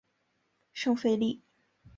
[0.73, 1.43] 圣费利。